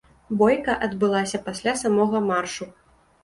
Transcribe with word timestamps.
Бойка 0.37 0.73
адбылася 0.87 1.39
пасля 1.49 1.75
самога 1.83 2.21
маршу. 2.31 2.69